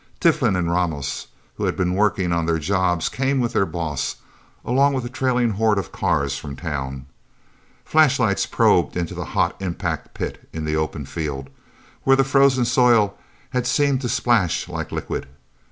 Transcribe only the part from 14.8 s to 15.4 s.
a liquid.